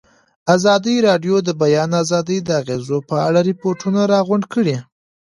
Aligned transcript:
ازادي 0.55 0.95
راډیو 1.07 1.35
د 1.43 1.45
د 1.47 1.49
بیان 1.61 1.89
آزادي 2.03 2.37
د 2.43 2.49
اغېزو 2.61 2.97
په 3.09 3.15
اړه 3.27 3.39
ریپوټونه 3.49 4.01
راغونډ 4.13 4.43
کړي. 4.53 4.77